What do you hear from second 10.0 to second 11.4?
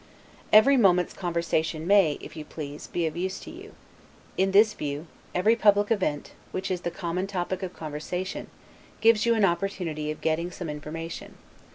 of getting some information.